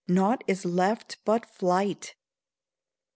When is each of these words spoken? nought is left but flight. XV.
nought 0.07 0.43
is 0.47 0.65
left 0.65 1.19
but 1.25 1.45
flight. 1.45 2.15
XV. 2.15 3.07